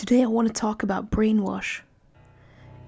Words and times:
Today, 0.00 0.22
I 0.22 0.28
want 0.28 0.48
to 0.48 0.54
talk 0.54 0.82
about 0.82 1.10
Brainwash. 1.10 1.82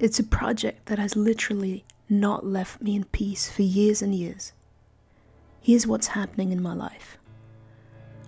It's 0.00 0.18
a 0.18 0.24
project 0.24 0.87
that 0.87 0.98
has 0.98 1.14
literally 1.14 1.85
not 2.08 2.46
left 2.46 2.80
me 2.80 2.96
in 2.96 3.04
peace 3.04 3.50
for 3.50 3.61
years 3.61 4.00
and 4.00 4.14
years. 4.14 4.54
Here's 5.61 5.87
what's 5.87 6.06
happening 6.06 6.53
in 6.53 6.62
my 6.62 6.72
life 6.72 7.19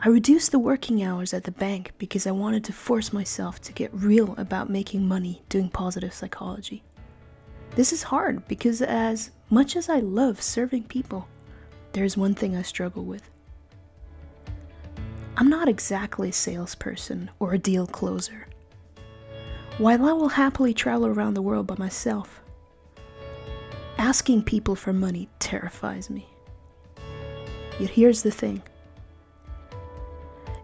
I 0.02 0.10
reduced 0.10 0.52
the 0.52 0.58
working 0.58 1.02
hours 1.02 1.32
at 1.32 1.44
the 1.44 1.50
bank 1.50 1.92
because 1.96 2.26
I 2.26 2.32
wanted 2.32 2.62
to 2.64 2.74
force 2.74 3.10
myself 3.10 3.58
to 3.62 3.72
get 3.72 3.88
real 3.94 4.34
about 4.36 4.68
making 4.68 5.08
money 5.08 5.42
doing 5.48 5.70
positive 5.70 6.12
psychology. 6.12 6.82
This 7.76 7.90
is 7.90 8.02
hard 8.02 8.46
because, 8.48 8.82
as 8.82 9.30
much 9.48 9.76
as 9.76 9.88
I 9.88 10.00
love 10.00 10.42
serving 10.42 10.84
people, 10.84 11.26
there's 11.92 12.18
one 12.18 12.34
thing 12.34 12.54
I 12.54 12.60
struggle 12.60 13.04
with. 13.04 13.30
I'm 15.38 15.48
not 15.48 15.68
exactly 15.68 16.28
a 16.28 16.32
salesperson 16.34 17.30
or 17.38 17.54
a 17.54 17.58
deal 17.58 17.86
closer. 17.86 18.46
While 19.78 20.06
I 20.06 20.12
will 20.12 20.28
happily 20.28 20.72
travel 20.72 21.08
around 21.08 21.34
the 21.34 21.42
world 21.42 21.66
by 21.66 21.74
myself, 21.76 22.40
asking 23.98 24.44
people 24.44 24.76
for 24.76 24.92
money 24.92 25.28
terrifies 25.40 26.08
me. 26.08 26.28
Yet 27.80 27.90
here's 27.90 28.22
the 28.22 28.30
thing 28.30 28.62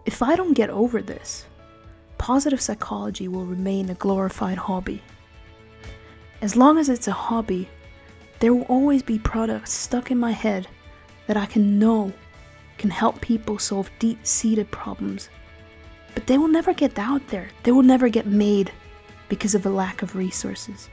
if 0.05 0.21
I 0.21 0.37
don't 0.37 0.53
get 0.53 0.69
over 0.69 1.01
this, 1.01 1.45
positive 2.17 2.61
psychology 2.61 3.27
will 3.27 3.45
remain 3.45 3.89
a 3.89 3.95
glorified 3.95 4.57
hobby. 4.57 5.01
As 6.41 6.55
long 6.55 6.77
as 6.77 6.87
it's 6.87 7.09
a 7.09 7.11
hobby, 7.11 7.67
there 8.39 8.53
will 8.53 8.63
always 8.63 9.03
be 9.03 9.19
products 9.19 9.73
stuck 9.73 10.09
in 10.09 10.19
my 10.19 10.31
head 10.31 10.69
that 11.27 11.35
I 11.35 11.47
can 11.47 11.77
know 11.77 12.13
can 12.77 12.89
help 12.89 13.19
people 13.19 13.59
solve 13.59 13.91
deep 13.99 14.25
seated 14.25 14.71
problems. 14.71 15.27
But 16.15 16.27
they 16.27 16.37
will 16.37 16.47
never 16.47 16.73
get 16.73 16.97
out 16.97 17.27
there, 17.27 17.49
they 17.63 17.73
will 17.73 17.83
never 17.83 18.07
get 18.07 18.25
made 18.25 18.71
because 19.31 19.55
of 19.55 19.65
a 19.65 19.69
lack 19.69 20.01
of 20.01 20.13
resources. 20.17 20.89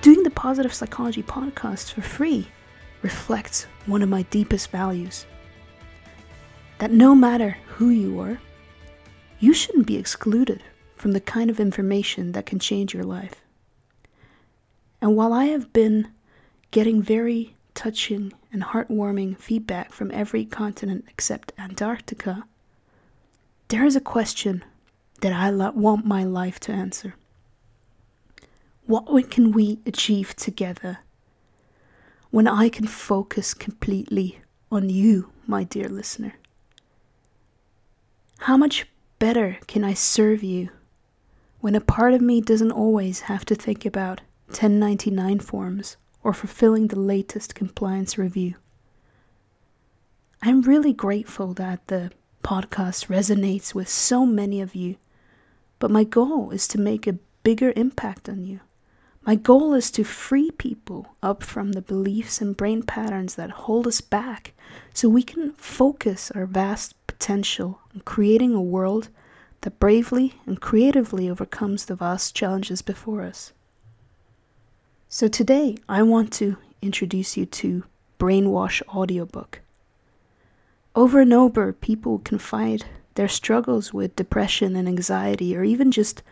Doing 0.00 0.22
the 0.22 0.30
Positive 0.30 0.72
Psychology 0.72 1.22
podcast 1.22 1.92
for 1.92 2.00
free 2.00 2.48
reflects 3.02 3.66
one 3.84 4.00
of 4.00 4.08
my 4.08 4.22
deepest 4.30 4.70
values 4.70 5.26
that 6.78 6.90
no 6.90 7.14
matter 7.14 7.58
who 7.66 7.90
you 7.90 8.18
are, 8.18 8.40
you 9.40 9.52
shouldn't 9.52 9.86
be 9.86 9.98
excluded 9.98 10.62
from 10.96 11.12
the 11.12 11.20
kind 11.20 11.50
of 11.50 11.60
information 11.60 12.32
that 12.32 12.46
can 12.46 12.58
change 12.58 12.94
your 12.94 13.04
life. 13.04 13.44
And 15.02 15.14
while 15.14 15.34
I 15.34 15.44
have 15.46 15.70
been 15.74 16.08
getting 16.70 17.02
very 17.02 17.56
touching 17.74 18.32
and 18.50 18.62
heartwarming 18.62 19.36
feedback 19.36 19.92
from 19.92 20.10
every 20.12 20.46
continent 20.46 21.04
except 21.10 21.52
Antarctica, 21.58 22.44
there 23.68 23.84
is 23.84 23.96
a 23.96 24.00
question 24.00 24.64
that 25.20 25.32
I 25.32 25.50
want 25.50 26.06
my 26.06 26.24
life 26.24 26.60
to 26.60 26.72
answer. 26.72 27.14
What 28.86 29.30
can 29.30 29.52
we 29.52 29.80
achieve 29.84 30.34
together 30.36 31.00
when 32.30 32.46
I 32.46 32.68
can 32.68 32.86
focus 32.86 33.52
completely 33.54 34.40
on 34.70 34.88
you, 34.90 35.30
my 35.46 35.64
dear 35.64 35.88
listener? 35.88 36.34
How 38.40 38.56
much 38.56 38.86
better 39.18 39.58
can 39.66 39.84
I 39.84 39.94
serve 39.94 40.42
you 40.42 40.70
when 41.60 41.74
a 41.74 41.80
part 41.80 42.14
of 42.14 42.20
me 42.20 42.40
doesn't 42.40 42.70
always 42.72 43.20
have 43.22 43.44
to 43.46 43.54
think 43.54 43.84
about 43.84 44.20
1099 44.46 45.40
forms 45.40 45.96
or 46.22 46.32
fulfilling 46.32 46.86
the 46.86 46.98
latest 46.98 47.54
compliance 47.54 48.16
review? 48.16 48.54
I'm 50.40 50.62
really 50.62 50.92
grateful 50.92 51.52
that 51.54 51.88
the 51.88 52.12
podcast 52.44 53.08
resonates 53.08 53.74
with 53.74 53.88
so 53.88 54.24
many 54.24 54.60
of 54.60 54.74
you, 54.74 54.96
but 55.78 55.90
my 55.90 56.04
goal 56.04 56.50
is 56.50 56.66
to 56.68 56.80
make 56.80 57.06
a 57.06 57.18
bigger 57.42 57.72
impact 57.76 58.28
on 58.28 58.44
you. 58.44 58.60
My 59.22 59.34
goal 59.34 59.74
is 59.74 59.90
to 59.92 60.04
free 60.04 60.50
people 60.52 61.14
up 61.22 61.42
from 61.42 61.72
the 61.72 61.82
beliefs 61.82 62.40
and 62.40 62.56
brain 62.56 62.82
patterns 62.82 63.34
that 63.34 63.50
hold 63.50 63.86
us 63.86 64.00
back 64.00 64.54
so 64.94 65.08
we 65.08 65.22
can 65.22 65.52
focus 65.52 66.30
our 66.30 66.46
vast 66.46 66.94
potential 67.06 67.80
in 67.94 68.00
creating 68.00 68.54
a 68.54 68.62
world 68.62 69.08
that 69.62 69.78
bravely 69.78 70.34
and 70.46 70.60
creatively 70.60 71.28
overcomes 71.28 71.84
the 71.84 71.96
vast 71.96 72.34
challenges 72.34 72.80
before 72.80 73.22
us. 73.22 73.52
So 75.08 75.28
today 75.28 75.76
I 75.88 76.02
want 76.02 76.32
to 76.34 76.56
introduce 76.80 77.36
you 77.36 77.44
to 77.46 77.84
Brainwash 78.18 78.82
audiobook. 78.88 79.60
Over 80.94 81.20
and 81.20 81.32
over, 81.32 81.72
people 81.72 82.18
confide 82.20 82.84
their 83.18 83.28
struggles 83.28 83.92
with 83.92 84.14
depression 84.14 84.76
and 84.76 84.86
anxiety, 84.86 85.56
or 85.56 85.64
even 85.64 85.90
just 85.90 86.22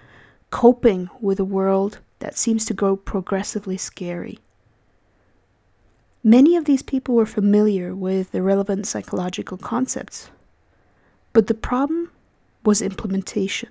coping 0.50 1.10
with 1.20 1.40
a 1.40 1.44
world 1.44 1.98
that 2.20 2.38
seems 2.38 2.64
to 2.64 2.72
grow 2.72 2.94
progressively 2.94 3.76
scary. 3.76 4.38
Many 6.22 6.54
of 6.54 6.64
these 6.64 6.82
people 6.82 7.16
were 7.16 7.26
familiar 7.26 7.92
with 7.92 8.30
the 8.30 8.40
relevant 8.40 8.86
psychological 8.86 9.58
concepts, 9.58 10.30
but 11.32 11.48
the 11.48 11.54
problem 11.54 12.12
was 12.64 12.80
implementation. 12.80 13.70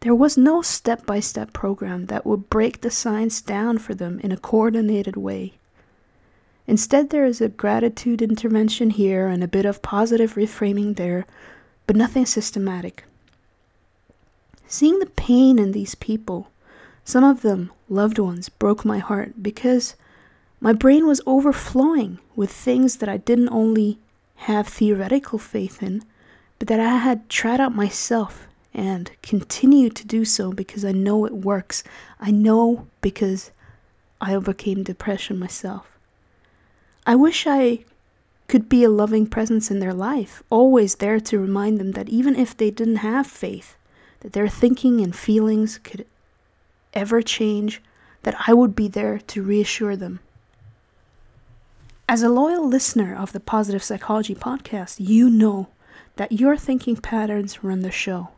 There 0.00 0.14
was 0.14 0.36
no 0.36 0.60
step 0.60 1.06
by 1.06 1.20
step 1.20 1.52
program 1.52 2.06
that 2.06 2.26
would 2.26 2.50
break 2.50 2.80
the 2.80 2.90
science 2.90 3.40
down 3.40 3.78
for 3.78 3.94
them 3.94 4.18
in 4.24 4.32
a 4.32 4.36
coordinated 4.36 5.16
way. 5.16 5.52
Instead, 6.66 7.10
there 7.10 7.24
is 7.24 7.40
a 7.40 7.48
gratitude 7.48 8.20
intervention 8.20 8.90
here 8.90 9.28
and 9.28 9.44
a 9.44 9.48
bit 9.48 9.64
of 9.64 9.82
positive 9.82 10.34
reframing 10.34 10.96
there, 10.96 11.26
but 11.92 11.98
nothing 11.98 12.24
systematic. 12.24 13.04
Seeing 14.66 14.98
the 14.98 15.04
pain 15.04 15.58
in 15.58 15.72
these 15.72 15.94
people, 15.94 16.48
some 17.04 17.22
of 17.22 17.42
them 17.42 17.70
loved 17.86 18.18
ones, 18.18 18.48
broke 18.48 18.82
my 18.82 18.98
heart 18.98 19.42
because 19.42 19.94
my 20.58 20.72
brain 20.72 21.06
was 21.06 21.20
overflowing 21.26 22.18
with 22.34 22.50
things 22.50 22.96
that 22.96 23.10
I 23.10 23.18
didn't 23.18 23.50
only 23.50 23.98
have 24.36 24.68
theoretical 24.68 25.38
faith 25.38 25.82
in, 25.82 26.02
but 26.58 26.66
that 26.68 26.80
I 26.80 26.96
had 26.96 27.28
tried 27.28 27.60
out 27.60 27.74
myself 27.74 28.48
and 28.72 29.10
continue 29.20 29.90
to 29.90 30.06
do 30.06 30.24
so 30.24 30.50
because 30.50 30.86
I 30.86 30.92
know 30.92 31.26
it 31.26 31.34
works. 31.34 31.84
I 32.18 32.30
know 32.30 32.86
because 33.02 33.50
I 34.18 34.34
overcame 34.34 34.82
depression 34.82 35.38
myself. 35.38 35.98
I 37.06 37.16
wish 37.16 37.46
I 37.46 37.84
could 38.48 38.68
be 38.68 38.84
a 38.84 38.90
loving 38.90 39.26
presence 39.26 39.70
in 39.70 39.78
their 39.78 39.94
life, 39.94 40.42
always 40.50 40.96
there 40.96 41.20
to 41.20 41.38
remind 41.38 41.78
them 41.78 41.92
that 41.92 42.08
even 42.08 42.36
if 42.36 42.56
they 42.56 42.70
didn't 42.70 42.96
have 42.96 43.26
faith, 43.26 43.76
that 44.20 44.32
their 44.32 44.48
thinking 44.48 45.00
and 45.00 45.16
feelings 45.16 45.78
could 45.78 46.06
ever 46.94 47.22
change, 47.22 47.80
that 48.22 48.36
I 48.46 48.54
would 48.54 48.76
be 48.76 48.88
there 48.88 49.18
to 49.18 49.42
reassure 49.42 49.96
them. 49.96 50.20
As 52.08 52.22
a 52.22 52.28
loyal 52.28 52.66
listener 52.68 53.14
of 53.14 53.32
the 53.32 53.40
Positive 53.40 53.82
Psychology 53.82 54.34
podcast, 54.34 54.96
you 54.98 55.30
know 55.30 55.68
that 56.16 56.32
your 56.32 56.56
thinking 56.56 56.96
patterns 56.96 57.64
run 57.64 57.80
the 57.80 57.90
show. 57.90 58.28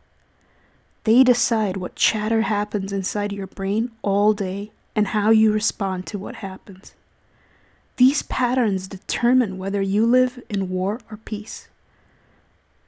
They 1.03 1.23
decide 1.23 1.77
what 1.77 1.95
chatter 1.95 2.41
happens 2.41 2.93
inside 2.93 3.31
your 3.31 3.47
brain 3.47 3.91
all 4.01 4.33
day 4.33 4.71
and 4.95 5.07
how 5.07 5.29
you 5.29 5.51
respond 5.51 6.07
to 6.07 6.17
what 6.17 6.35
happens. 6.35 6.93
These 7.97 8.23
patterns 8.23 8.87
determine 8.87 9.57
whether 9.57 9.81
you 9.81 10.05
live 10.05 10.41
in 10.49 10.69
war 10.69 10.99
or 11.09 11.17
peace. 11.17 11.69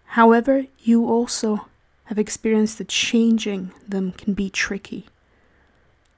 However, 0.07 0.65
you 0.79 1.05
also 1.07 1.67
have 2.05 2.19
experienced 2.19 2.77
that 2.77 2.89
changing 2.89 3.71
them 3.87 4.11
can 4.11 4.33
be 4.33 4.49
tricky. 4.49 5.05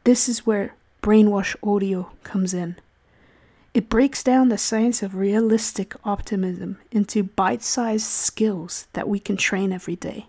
This 0.04 0.28
is 0.28 0.46
where 0.46 0.74
brainwash 1.04 1.56
audio 1.64 2.12
comes 2.24 2.54
in. 2.54 2.78
It 3.74 3.90
breaks 3.90 4.24
down 4.24 4.50
the 4.50 4.58
science 4.58 5.04
of 5.04 5.16
realistic 5.16 5.94
optimism 6.04 6.80
into 6.92 7.24
bite 7.24 7.62
sized 7.62 8.08
skills 8.08 8.88
that 8.94 9.08
we 9.08 9.20
can 9.20 9.38
train 9.38 9.72
every 9.72 9.96
day. 9.96 10.26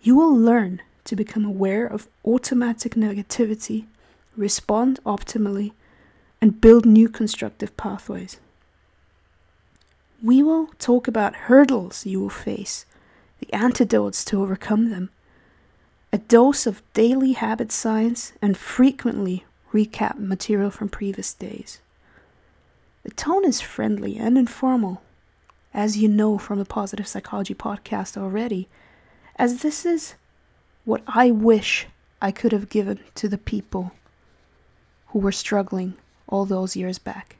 You 0.00 0.14
will 0.14 0.34
learn 0.34 0.82
to 1.04 1.16
become 1.16 1.44
aware 1.44 1.86
of 1.86 2.06
automatic 2.24 2.94
negativity, 2.94 3.86
respond 4.36 5.00
optimally, 5.04 5.72
and 6.46 6.60
build 6.60 6.86
new 6.86 7.08
constructive 7.08 7.76
pathways. 7.76 8.38
We 10.22 10.44
will 10.44 10.68
talk 10.78 11.08
about 11.08 11.48
hurdles 11.50 12.06
you 12.06 12.20
will 12.20 12.30
face, 12.30 12.86
the 13.40 13.52
antidotes 13.52 14.24
to 14.26 14.40
overcome 14.40 14.90
them, 14.90 15.10
a 16.12 16.18
dose 16.18 16.64
of 16.64 16.84
daily 16.94 17.32
habit 17.32 17.72
science, 17.72 18.32
and 18.40 18.56
frequently 18.56 19.44
recap 19.72 20.20
material 20.20 20.70
from 20.70 20.88
previous 20.88 21.34
days. 21.34 21.80
The 23.02 23.10
tone 23.10 23.44
is 23.44 23.60
friendly 23.60 24.16
and 24.16 24.38
informal, 24.38 25.02
as 25.74 25.96
you 25.96 26.06
know 26.06 26.38
from 26.38 26.60
the 26.60 26.64
Positive 26.64 27.08
Psychology 27.08 27.56
podcast 27.56 28.16
already, 28.16 28.68
as 29.34 29.62
this 29.62 29.84
is 29.84 30.14
what 30.84 31.02
I 31.08 31.32
wish 31.32 31.88
I 32.22 32.30
could 32.30 32.52
have 32.52 32.68
given 32.68 33.00
to 33.16 33.28
the 33.28 33.36
people 33.36 33.90
who 35.08 35.18
were 35.18 35.32
struggling 35.32 35.94
all 36.28 36.44
those 36.44 36.76
years 36.76 36.98
back. 36.98 37.36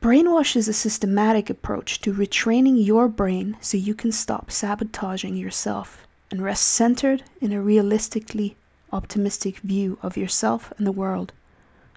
Brainwash 0.00 0.56
is 0.56 0.66
a 0.66 0.72
systematic 0.72 1.48
approach 1.48 2.00
to 2.00 2.12
retraining 2.12 2.84
your 2.84 3.06
brain 3.06 3.56
so 3.60 3.76
you 3.76 3.94
can 3.94 4.10
stop 4.10 4.50
sabotaging 4.50 5.36
yourself 5.36 6.06
and 6.30 6.42
rest 6.42 6.66
centered 6.66 7.22
in 7.40 7.52
a 7.52 7.62
realistically 7.62 8.56
optimistic 8.92 9.58
view 9.58 9.98
of 10.02 10.16
yourself 10.16 10.72
and 10.76 10.86
the 10.86 10.92
world, 10.92 11.32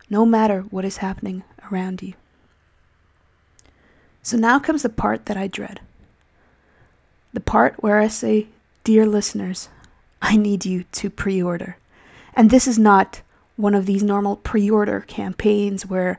no 0.07 0.25
matter 0.25 0.61
what 0.69 0.85
is 0.85 0.97
happening 0.97 1.43
around 1.71 2.03
you. 2.03 2.13
So 4.21 4.37
now 4.37 4.59
comes 4.59 4.83
the 4.83 4.89
part 4.89 5.25
that 5.25 5.37
I 5.37 5.47
dread. 5.47 5.81
The 7.33 7.39
part 7.39 7.81
where 7.81 7.99
I 7.99 8.07
say, 8.07 8.47
Dear 8.83 9.07
listeners, 9.07 9.69
I 10.21 10.37
need 10.37 10.65
you 10.65 10.83
to 10.93 11.09
pre 11.09 11.41
order. 11.41 11.77
And 12.35 12.49
this 12.49 12.67
is 12.67 12.77
not 12.77 13.21
one 13.57 13.75
of 13.75 13.85
these 13.85 14.03
normal 14.03 14.37
pre 14.37 14.69
order 14.69 15.01
campaigns 15.01 15.85
where 15.85 16.17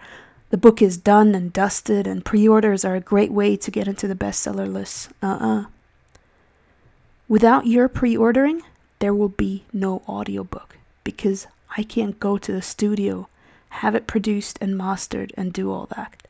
the 0.51 0.57
book 0.57 0.81
is 0.81 0.97
done 0.97 1.35
and 1.35 1.53
dusted, 1.53 2.07
and 2.07 2.25
pre 2.25 2.47
orders 2.49 2.85
are 2.85 2.95
a 2.95 3.01
great 3.01 3.33
way 3.33 3.57
to 3.57 3.71
get 3.71 3.89
into 3.89 4.07
the 4.07 4.15
bestseller 4.15 4.71
list. 4.73 5.11
Uh 5.23 5.27
uh-uh. 5.27 5.61
uh 5.61 5.65
Without 7.29 7.67
your 7.67 7.89
pre 7.89 8.17
ordering, 8.17 8.63
there 9.01 9.15
will 9.15 9.29
be 9.29 9.65
no 9.73 10.03
audiobook 10.09 10.77
because 11.05 11.47
I 11.77 11.83
can't 11.83 12.21
go 12.21 12.39
to 12.39 12.53
the 12.53 12.63
studio, 12.63 13.29
have 13.69 13.95
it 13.95 14.07
produced 14.07 14.59
and 14.61 14.79
mastered, 14.79 15.33
and 15.37 15.53
do 15.53 15.71
all 15.71 15.87
that. 15.97 16.23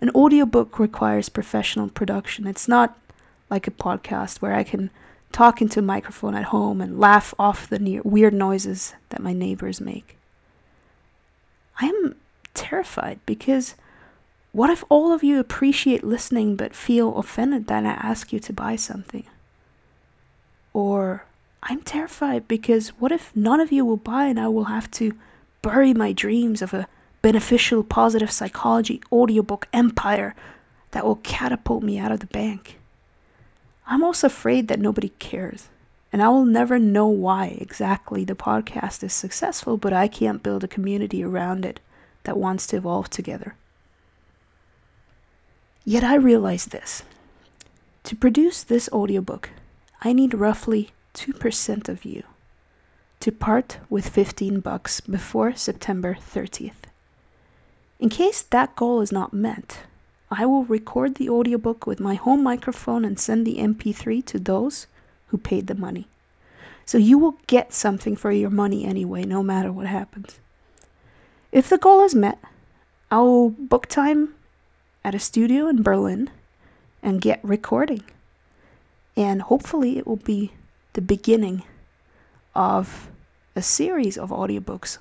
An 0.00 0.10
audiobook 0.14 0.78
requires 0.78 1.28
professional 1.28 1.88
production. 1.88 2.46
It's 2.46 2.68
not 2.68 2.98
like 3.50 3.66
a 3.66 3.72
podcast 3.72 4.40
where 4.40 4.54
I 4.54 4.64
can 4.64 4.90
talk 5.30 5.60
into 5.60 5.80
a 5.80 5.82
microphone 5.82 6.34
at 6.34 6.44
home 6.44 6.80
and 6.80 7.00
laugh 7.00 7.34
off 7.38 7.68
the 7.68 8.00
weird 8.04 8.34
noises 8.34 8.94
that 9.10 9.22
my 9.22 9.32
neighbors 9.32 9.80
make. 9.80 10.16
I 11.80 11.86
am 11.86 12.16
terrified 12.54 13.20
because 13.26 13.74
what 14.52 14.70
if 14.70 14.84
all 14.88 15.12
of 15.12 15.22
you 15.22 15.40
appreciate 15.40 16.04
listening 16.04 16.56
but 16.56 16.74
feel 16.74 17.16
offended 17.16 17.66
that 17.68 17.86
I 17.86 17.90
ask 17.90 18.32
you 18.32 18.40
to 18.40 18.52
buy 18.52 18.76
something? 18.76 19.24
Or 20.74 21.24
I'm 21.62 21.80
terrified 21.80 22.48
because 22.48 22.90
what 22.90 23.12
if 23.12 23.34
none 23.34 23.60
of 23.60 23.72
you 23.72 23.84
will 23.84 23.96
buy 23.96 24.26
and 24.26 24.38
I 24.38 24.48
will 24.48 24.64
have 24.64 24.90
to 24.92 25.14
bury 25.62 25.94
my 25.94 26.12
dreams 26.12 26.60
of 26.60 26.74
a 26.74 26.86
beneficial 27.22 27.82
positive 27.82 28.30
psychology 28.30 29.00
audiobook 29.12 29.68
empire 29.72 30.34
that 30.90 31.06
will 31.06 31.16
catapult 31.16 31.82
me 31.82 31.98
out 31.98 32.12
of 32.12 32.20
the 32.20 32.26
bank? 32.26 32.78
I'm 33.86 34.04
also 34.04 34.26
afraid 34.26 34.68
that 34.68 34.80
nobody 34.80 35.10
cares. 35.18 35.68
And 36.12 36.22
I 36.22 36.28
will 36.28 36.44
never 36.44 36.78
know 36.78 37.06
why 37.06 37.56
exactly 37.58 38.24
the 38.24 38.34
podcast 38.34 39.02
is 39.02 39.14
successful, 39.14 39.78
but 39.78 39.92
I 39.92 40.08
can't 40.08 40.42
build 40.42 40.62
a 40.62 40.68
community 40.68 41.24
around 41.24 41.64
it 41.64 41.80
that 42.24 42.36
wants 42.36 42.66
to 42.68 42.76
evolve 42.76 43.08
together. 43.08 43.54
Yet 45.84 46.04
I 46.04 46.14
realize 46.16 46.66
this. 46.66 47.02
To 48.04 48.14
produce 48.14 48.62
this 48.62 48.90
audiobook, 48.92 49.50
I 50.02 50.12
need 50.12 50.34
roughly 50.34 50.90
2% 51.14 51.88
of 51.88 52.04
you 52.04 52.24
to 53.20 53.30
part 53.30 53.78
with 53.88 54.08
15 54.08 54.58
bucks 54.60 55.00
before 55.00 55.54
September 55.54 56.16
30th. 56.20 56.90
In 58.00 58.08
case 58.08 58.42
that 58.42 58.74
goal 58.74 59.00
is 59.00 59.12
not 59.12 59.32
met, 59.32 59.78
I 60.28 60.44
will 60.44 60.64
record 60.64 61.14
the 61.14 61.30
audiobook 61.30 61.86
with 61.86 62.00
my 62.00 62.14
home 62.14 62.42
microphone 62.42 63.04
and 63.04 63.20
send 63.20 63.46
the 63.46 63.58
MP3 63.58 64.26
to 64.26 64.40
those 64.40 64.88
who 65.32 65.38
paid 65.38 65.66
the 65.66 65.74
money. 65.74 66.06
So 66.84 66.98
you 66.98 67.18
will 67.18 67.38
get 67.46 67.72
something 67.72 68.16
for 68.16 68.30
your 68.30 68.50
money 68.50 68.84
anyway, 68.84 69.24
no 69.24 69.42
matter 69.42 69.72
what 69.72 69.86
happens. 69.86 70.38
If 71.50 71.68
the 71.70 71.78
goal 71.78 72.04
is 72.04 72.14
met, 72.14 72.38
I 73.10 73.18
will 73.20 73.48
book 73.48 73.86
time 73.86 74.34
at 75.02 75.14
a 75.14 75.18
studio 75.18 75.68
in 75.68 75.82
Berlin 75.82 76.30
and 77.02 77.20
get 77.20 77.40
recording. 77.42 78.04
And 79.16 79.42
hopefully, 79.42 79.96
it 79.96 80.06
will 80.06 80.16
be 80.16 80.52
the 80.92 81.00
beginning 81.00 81.62
of 82.54 83.10
a 83.56 83.62
series 83.62 84.18
of 84.18 84.28
audiobooks, 84.28 84.98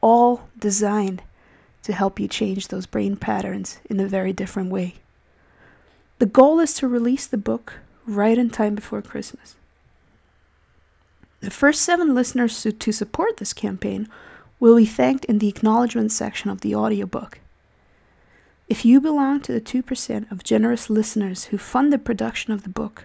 all 0.00 0.48
designed 0.58 1.22
to 1.82 1.92
help 1.92 2.18
you 2.18 2.28
change 2.28 2.68
those 2.68 2.86
brain 2.86 3.16
patterns 3.16 3.78
in 3.90 4.00
a 4.00 4.08
very 4.08 4.32
different 4.32 4.70
way. 4.70 4.94
The 6.18 6.26
goal 6.26 6.60
is 6.60 6.72
to 6.74 6.88
release 6.88 7.26
the 7.26 7.36
book 7.36 7.74
right 8.06 8.38
in 8.38 8.48
time 8.48 8.74
before 8.74 9.02
Christmas. 9.02 9.56
The 11.46 11.52
first 11.52 11.82
seven 11.82 12.12
listeners 12.12 12.66
to, 12.76 12.92
support 12.92 13.36
this 13.36 13.52
campaign 13.52 14.08
will 14.58 14.76
be 14.76 14.84
thanked 14.84 15.24
in 15.26 15.38
the 15.38 15.46
acknowledgement 15.46 16.10
section 16.10 16.50
of 16.50 16.60
the 16.60 16.74
audiobook. 16.74 17.38
If 18.68 18.84
you 18.84 19.00
belong 19.00 19.42
to 19.42 19.52
the 19.52 19.60
2% 19.60 20.32
of 20.32 20.42
generous 20.42 20.90
listeners 20.90 21.44
who 21.44 21.56
fund 21.56 21.92
the 21.92 21.98
production 21.98 22.52
of 22.52 22.64
the 22.64 22.68
book, 22.68 23.04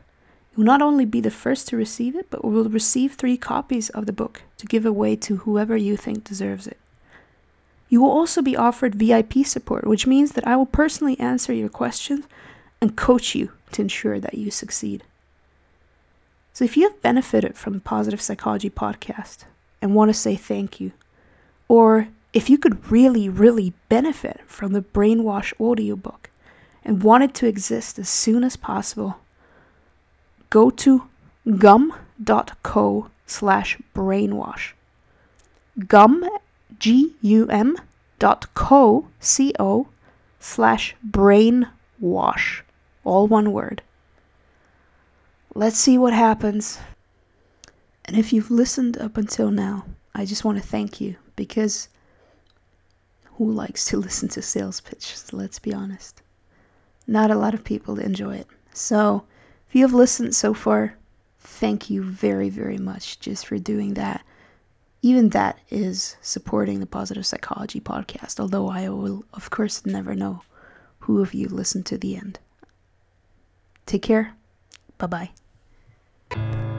you 0.49 0.57
will 0.57 0.65
not 0.65 0.81
only 0.81 1.05
be 1.05 1.21
the 1.21 1.29
first 1.29 1.67
to 1.67 1.77
receive 1.77 2.15
it, 2.15 2.31
but 2.31 2.43
will 2.43 2.67
receive 2.67 3.13
three 3.13 3.37
copies 3.37 3.91
of 3.91 4.07
the 4.07 4.11
book 4.11 4.41
to 4.57 4.65
give 4.65 4.87
away 4.87 5.15
to 5.17 5.37
whoever 5.37 5.77
you 5.77 5.95
think 5.95 6.23
deserves 6.23 6.65
it. 6.65 6.79
You 7.89 8.01
will 8.01 8.09
also 8.09 8.41
be 8.41 8.57
offered 8.57 8.95
VIP 8.95 9.45
support, 9.45 9.85
which 9.85 10.07
means 10.07 10.31
that 10.31 10.47
I 10.47 10.55
will 10.55 10.65
personally 10.65 11.19
answer 11.19 11.53
your 11.53 11.69
questions 11.69 12.25
and 12.81 12.97
coach 12.97 13.35
you 13.35 13.51
to 13.73 13.83
ensure 13.83 14.19
that 14.19 14.33
you 14.33 14.49
succeed. 14.49 15.03
So 16.53 16.65
if 16.65 16.75
you 16.75 16.83
have 16.83 17.01
benefited 17.01 17.57
from 17.57 17.73
the 17.73 17.79
Positive 17.79 18.21
Psychology 18.21 18.69
podcast 18.69 19.45
and 19.81 19.95
want 19.95 20.09
to 20.09 20.13
say 20.13 20.35
thank 20.35 20.79
you, 20.79 20.91
or 21.67 22.09
if 22.33 22.49
you 22.49 22.57
could 22.57 22.91
really, 22.91 23.29
really 23.29 23.73
benefit 23.89 24.41
from 24.45 24.73
the 24.73 24.81
Brainwash 24.81 25.53
audiobook 25.59 26.29
and 26.83 27.03
want 27.03 27.23
it 27.23 27.33
to 27.35 27.47
exist 27.47 27.97
as 27.99 28.09
soon 28.09 28.43
as 28.43 28.57
possible, 28.57 29.17
go 30.49 30.69
to 30.69 31.03
gum.co 31.57 33.09
slash 33.25 33.77
brainwash. 33.95 34.73
Gum, 35.87 36.29
G 36.79 37.15
U 37.21 37.47
M 37.47 37.77
dot 38.19 38.53
co, 38.53 39.07
C 39.19 39.53
O 39.57 39.87
slash 40.39 40.95
brainwash. 41.09 42.61
All 43.03 43.27
one 43.27 43.53
word. 43.53 43.81
Let's 45.53 45.77
see 45.77 45.97
what 45.97 46.13
happens. 46.13 46.79
And 48.05 48.17
if 48.17 48.31
you've 48.31 48.51
listened 48.51 48.97
up 48.97 49.17
until 49.17 49.51
now, 49.51 49.85
I 50.15 50.25
just 50.25 50.45
want 50.45 50.57
to 50.57 50.65
thank 50.67 51.01
you 51.01 51.17
because 51.35 51.89
who 53.33 53.51
likes 53.51 53.85
to 53.85 53.97
listen 54.05 54.29
to 54.29 54.41
sales 54.41 54.79
pitches? 54.79 55.33
Let's 55.33 55.59
be 55.59 55.73
honest. 55.73 56.21
Not 57.05 57.31
a 57.31 57.35
lot 57.35 57.53
of 57.53 57.65
people 57.65 57.99
enjoy 57.99 58.37
it. 58.37 58.47
So, 58.73 59.25
if 59.67 59.75
you 59.75 59.81
have 59.81 59.93
listened 59.93 60.35
so 60.35 60.53
far, 60.53 60.95
thank 61.39 61.89
you 61.89 62.03
very, 62.03 62.49
very 62.49 62.77
much 62.77 63.19
just 63.19 63.45
for 63.45 63.57
doing 63.57 63.95
that. 63.95 64.23
Even 65.01 65.29
that 65.29 65.59
is 65.69 66.15
supporting 66.21 66.79
the 66.79 66.85
Positive 66.85 67.25
Psychology 67.25 67.81
podcast, 67.81 68.39
although 68.39 68.69
I 68.69 68.87
will, 68.87 69.25
of 69.33 69.49
course, 69.49 69.85
never 69.85 70.15
know 70.15 70.43
who 70.99 71.21
of 71.21 71.33
you 71.33 71.49
listened 71.49 71.85
to 71.87 71.97
the 71.97 72.15
end. 72.15 72.39
Take 73.85 74.03
care. 74.03 74.35
Bye 75.01 75.07
bye. 75.07 76.70